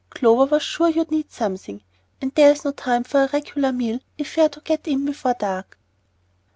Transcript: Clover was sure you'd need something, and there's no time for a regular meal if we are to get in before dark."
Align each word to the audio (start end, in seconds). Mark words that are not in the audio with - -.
Clover 0.09 0.45
was 0.45 0.63
sure 0.63 0.89
you'd 0.89 1.11
need 1.11 1.31
something, 1.31 1.83
and 2.19 2.33
there's 2.33 2.65
no 2.65 2.71
time 2.71 3.03
for 3.03 3.21
a 3.23 3.29
regular 3.31 3.71
meal 3.71 3.99
if 4.17 4.35
we 4.35 4.41
are 4.41 4.49
to 4.49 4.59
get 4.61 4.87
in 4.87 5.05
before 5.05 5.35
dark." 5.35 5.77